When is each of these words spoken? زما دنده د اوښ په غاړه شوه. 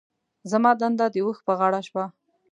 زما 0.51 0.71
دنده 0.81 1.05
د 1.11 1.15
اوښ 1.25 1.37
په 1.47 1.53
غاړه 1.59 1.81
شوه. 1.87 2.05